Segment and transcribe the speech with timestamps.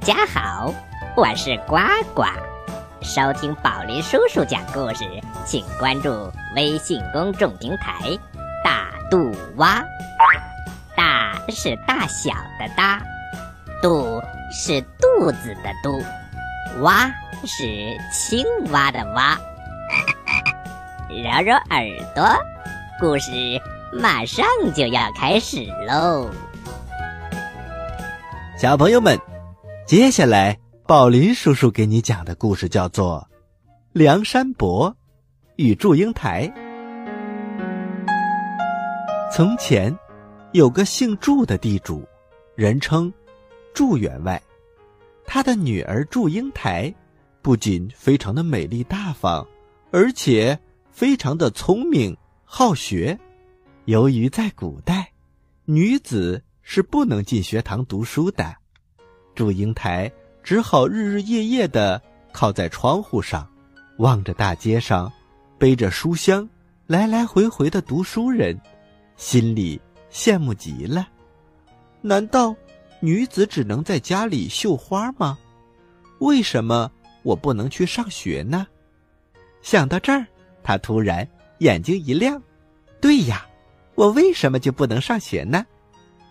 [0.00, 0.72] 家好，
[1.14, 1.76] 我是呱
[2.14, 2.24] 呱。
[3.02, 5.04] 收听宝林叔叔讲故事，
[5.44, 8.18] 请关注微信公众平台
[8.64, 9.84] “大肚蛙”。
[10.96, 13.02] 大是大小的大，
[13.82, 16.02] 肚是肚子的肚，
[16.80, 17.06] 蛙
[17.44, 17.66] 是
[18.10, 18.42] 青
[18.72, 19.36] 蛙的蛙。
[21.10, 22.24] 揉揉耳朵，
[22.98, 23.30] 故事
[23.92, 26.30] 马上就要开始喽！
[28.56, 29.18] 小朋友们，
[29.90, 33.28] 接下来宝林叔叔给你讲的故事叫做
[33.90, 34.96] 《梁山伯
[35.56, 36.46] 与祝英台》。
[39.34, 39.92] 从前
[40.52, 42.06] 有个姓祝的地主，
[42.54, 43.12] 人称
[43.74, 44.40] 祝员外。
[45.24, 46.94] 他的女儿祝英台
[47.42, 49.44] 不仅非常的美丽大方，
[49.90, 50.56] 而且
[50.92, 53.18] 非常的聪明好学。
[53.86, 55.10] 由于在古代，
[55.64, 58.54] 女子是不能进学堂读书的，
[59.40, 61.98] 祝英台只好日日夜夜的
[62.30, 63.48] 靠在窗户上，
[63.96, 65.10] 望着大街上
[65.56, 66.46] 背着书箱
[66.86, 68.60] 来来回回的读书人，
[69.16, 69.80] 心里
[70.12, 71.08] 羡慕极了。
[72.02, 72.54] 难道
[73.00, 75.38] 女子只能在家里绣花吗？
[76.18, 78.66] 为什么我不能去上学呢？
[79.62, 80.26] 想到这儿，
[80.62, 81.26] 他突然
[81.60, 82.42] 眼睛一亮
[83.00, 83.46] ：“对呀，
[83.94, 85.64] 我为什么就不能上学呢？”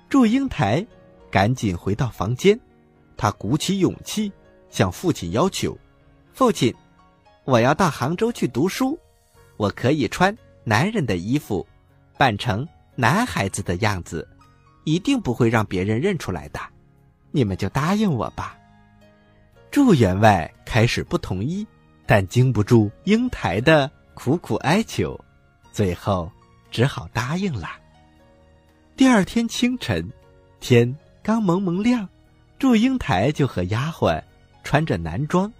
[0.08, 0.86] 祝英台
[1.32, 2.60] 赶紧回到房间，
[3.22, 4.32] 他鼓起勇气
[4.70, 5.78] 向父亲要求
[6.32, 6.74] ：“父亲，
[7.44, 8.98] 我要到杭州去读书，
[9.58, 11.68] 我可以穿男人的衣服，
[12.18, 14.26] 扮成男孩子的样子，
[14.86, 16.62] 一定不会让别人认出来的。
[17.32, 18.58] 你们就答应我吧。”
[19.70, 21.68] 祝员外开始不同意，
[22.06, 25.20] 但经不住英台的苦苦哀求，
[25.74, 26.32] 最后
[26.72, 27.68] 只好答应了。
[28.96, 30.10] 第二天清晨，
[30.62, 32.08] 天刚蒙蒙亮，
[32.60, 34.22] 祝英台就和丫鬟
[34.66, 35.52] 穿着男装，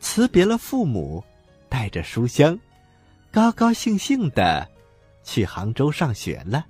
[0.00, 1.22] 辞别了父母，
[1.68, 2.58] 带着书箱，
[3.30, 4.66] 高高兴兴的
[5.22, 6.64] 去杭州上学了。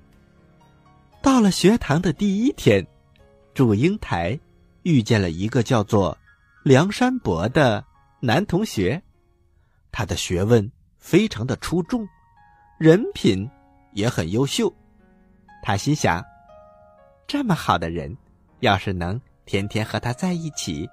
[1.23, 2.85] 到了学堂的第一天，
[3.55, 4.39] 祝英台
[4.83, 6.19] 遇见了一个叫做
[6.65, 7.85] 梁山伯的
[8.19, 9.01] 男同学，
[9.93, 12.05] 他的学问非常的出众，
[12.79, 13.49] 人品
[13.93, 14.73] 也很优秀。
[15.63, 16.25] 他心想：
[17.29, 18.17] 这么好的人，
[18.59, 20.87] 要是能天天和他在一起，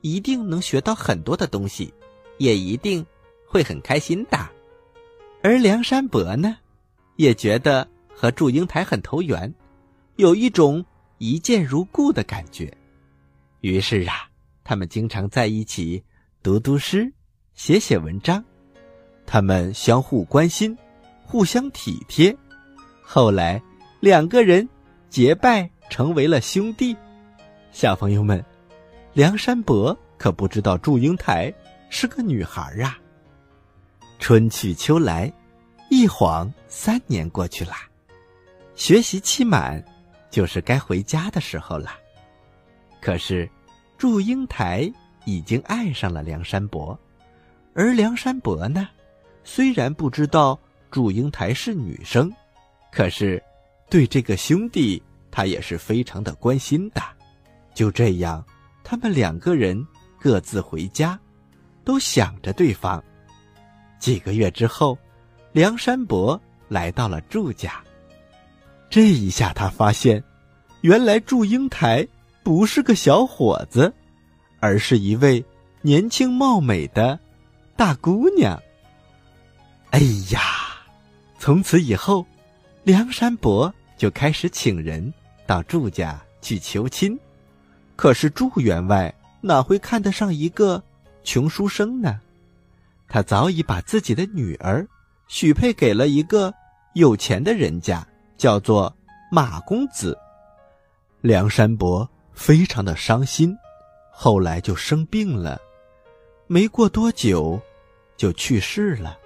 [0.00, 1.92] 一定能学到很多的东西，
[2.38, 3.04] 也一定
[3.46, 4.38] 会很开心的。
[5.42, 6.56] 而梁山伯呢，
[7.16, 9.52] 也觉得和祝英台很投缘，
[10.16, 10.82] 有一种
[11.18, 12.72] 一见如故的感觉。
[13.60, 14.30] 于是啊，
[14.64, 16.02] 他们经常在一起
[16.42, 17.12] 读读诗，
[17.52, 18.42] 写写文章，
[19.26, 20.74] 他们相互关心，
[21.22, 22.34] 互相体贴。
[23.02, 23.62] 后来。
[24.00, 24.68] 两个人
[25.10, 26.96] 结拜成为了兄弟，
[27.78, 28.44] 小朋友们，
[29.12, 31.54] 梁山伯可不知道祝英台
[31.90, 32.98] 是个女孩啊。
[34.18, 35.32] 春去秋来，
[35.88, 37.74] 一晃三年过去了，
[38.74, 39.80] 学习期满，
[40.28, 41.92] 就是该回家的时候了。
[43.00, 43.48] 可是，
[43.96, 44.92] 祝英台
[45.24, 46.98] 已经爱上了梁山伯，
[47.74, 48.88] 而梁山伯呢，
[49.44, 50.58] 虽然不知道
[50.90, 52.28] 祝英台是女生，
[52.90, 53.40] 可是。
[53.88, 55.00] 对这个兄弟，
[55.30, 57.00] 他也是非常的关心的。
[57.78, 58.44] 就这样，
[58.82, 59.86] 他们两个人
[60.18, 61.16] 各自回家，
[61.84, 63.00] 都想着对方。
[64.00, 64.98] 几个月之后，
[65.52, 67.80] 梁山伯来到了祝家。
[68.90, 70.20] 这一下，他发现，
[70.80, 72.04] 原来祝英台
[72.42, 73.94] 不是个小伙子，
[74.58, 75.44] 而是一位
[75.80, 77.16] 年轻貌美的
[77.76, 78.60] 大姑娘。
[79.90, 80.00] 哎
[80.32, 80.40] 呀，
[81.38, 82.26] 从此以后，
[82.82, 83.72] 梁山伯。
[83.96, 85.12] 就开始请人
[85.44, 87.18] 到祝家去求亲，
[87.98, 90.80] 可是祝员外哪会看得上一个
[91.24, 92.20] 穷书生呢？
[93.08, 94.86] 他早已把自己的女儿
[95.26, 96.54] 许配给了一个
[96.94, 98.94] 有钱的人家，叫做
[99.32, 100.16] 马公子。
[101.22, 103.52] 梁山伯非常的伤心，
[104.12, 105.60] 后来就生病了，
[106.46, 107.60] 没过多久
[108.16, 109.18] 就去世了。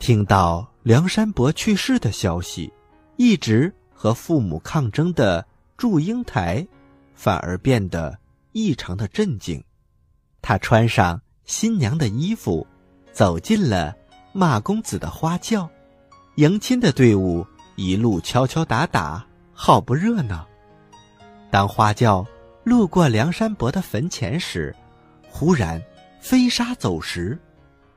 [0.00, 2.72] 听到梁山伯去世的消息。
[3.16, 6.66] 一直和父母抗争的祝英台，
[7.20, 8.18] 反而变得
[8.52, 9.62] 异常的镇静。
[10.40, 12.66] 她穿上新娘的衣服，
[13.12, 13.94] 走进了
[14.32, 15.68] 马公子的花轿。
[16.36, 17.46] 迎亲的队伍
[17.76, 19.22] 一路敲敲打打，
[19.52, 20.48] 好不热闹。
[21.50, 22.26] 当花轿
[22.64, 24.74] 路过梁山伯的坟前时，
[25.28, 25.78] 忽然
[26.22, 27.38] 飞沙走石，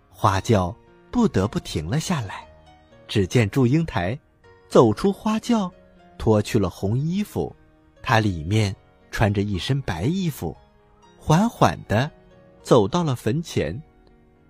[0.09, 0.75] 花轿
[1.09, 2.45] 不得不停了下来。
[3.07, 4.19] 只见祝英台。
[4.67, 5.71] 走出花轿，
[6.17, 7.55] 脱去了红衣服，
[8.01, 8.75] 她里面
[9.13, 10.57] 穿着一身白衣服，
[11.19, 12.09] 缓缓地
[12.63, 13.79] 走到了坟前，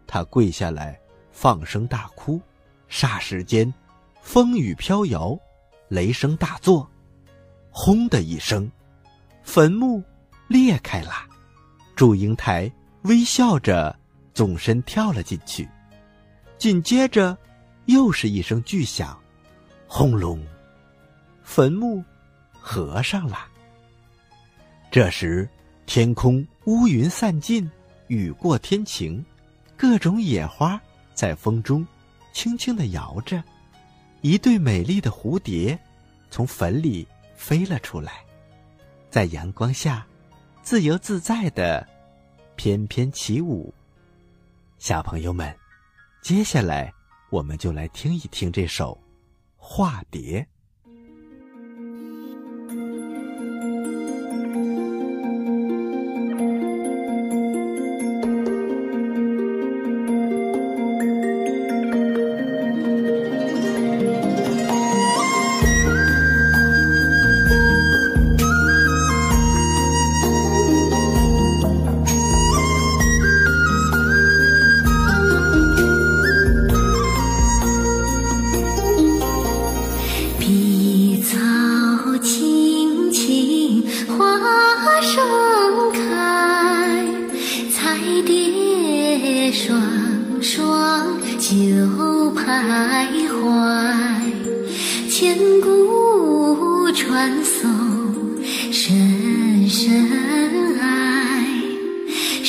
[0.07, 0.97] 他跪下来，
[1.33, 2.41] 放声大哭。
[2.89, 3.71] 霎时间，
[4.21, 5.37] 风雨飘摇，
[5.89, 6.89] 雷声大作，
[7.71, 8.71] 轰的一声，
[9.43, 10.01] 坟墓
[10.47, 11.11] 裂开了。
[11.93, 12.71] 祝英台
[13.01, 13.93] 微笑着
[14.33, 15.67] 纵身跳了进去，
[16.57, 17.37] 紧接着，
[17.87, 19.19] 又是一声巨响，
[19.87, 20.41] 轰隆，
[21.43, 22.01] 坟墓
[22.53, 23.49] 合上了。
[24.93, 25.49] 这时，
[25.87, 27.67] 天空乌云散尽，
[28.09, 29.25] 雨过天晴，
[29.75, 30.79] 各种野花
[31.15, 31.83] 在风中
[32.31, 33.43] 轻轻地摇着，
[34.21, 35.75] 一对美丽的蝴蝶
[36.29, 38.23] 从坟里飞了出来，
[39.09, 40.05] 在阳光下。
[40.61, 41.85] 自由自在的
[42.55, 43.73] 翩翩起舞，
[44.77, 45.51] 小朋友们，
[46.21, 46.93] 接下来
[47.31, 48.95] 我们就来听一听这首
[49.57, 50.39] 《化蝶》。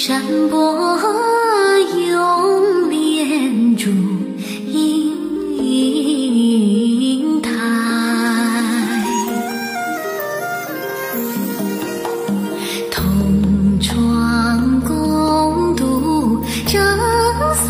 [0.07, 0.21] 山
[0.51, 0.99] 伯
[1.97, 3.89] 永连住
[4.67, 5.17] 英
[7.41, 7.49] 台，
[12.91, 16.79] 同窗共读整
[17.55, 17.67] 三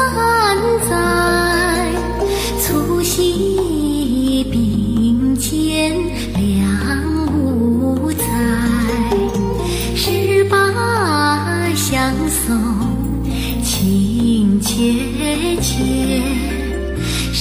[0.91, 0.93] 载，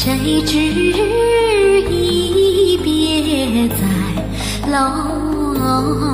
[0.03, 0.57] 谁知
[1.89, 3.77] 一别在
[4.69, 6.12] 楼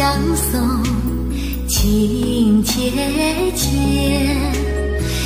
[0.00, 0.58] 相送
[1.68, 2.90] 情切
[3.54, 3.68] 切，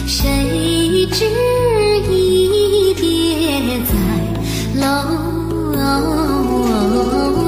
[0.05, 1.25] 谁知
[2.11, 3.95] 一别在
[4.81, 4.83] 楼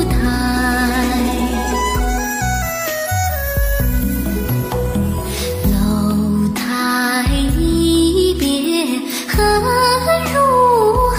[0.05, 0.15] 台。
[5.73, 5.75] 楼
[6.55, 7.27] 台
[7.59, 8.47] 一别
[9.27, 9.37] 恨
[10.33, 10.37] 如
[11.11, 11.19] 海，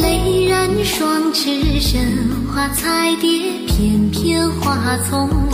[0.00, 2.00] 泪染双翅身
[2.48, 3.28] 化彩蝶，
[5.02, 5.53] 从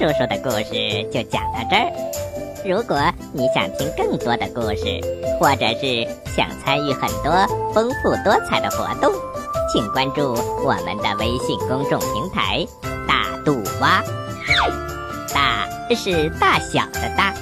[0.00, 1.92] 叔叔的故事就讲到这儿。
[2.64, 2.98] 如果
[3.34, 4.98] 你想听更多的故事，
[5.38, 7.30] 或者是想参与很多
[7.74, 9.12] 丰富多彩的活动，
[9.70, 10.32] 请关注
[10.64, 12.66] 我们的微信公众平台
[13.06, 14.02] “大肚蛙”。
[15.34, 17.34] 大是大小的大，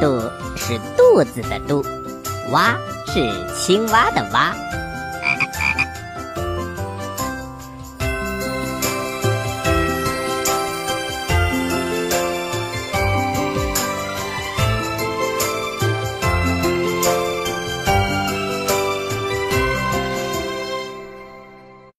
[0.00, 0.20] 肚
[0.56, 1.84] 是肚子的肚，
[2.50, 4.52] 蛙是青蛙的蛙。